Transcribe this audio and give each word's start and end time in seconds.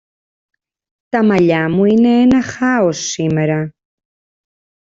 Τα 1.09 1.25
μαλλιά 1.25 1.69
μου 1.69 1.85
είναι 1.85 2.21
ένα 2.21 2.43
χάος 2.43 2.97
σήμερα. 2.99 3.73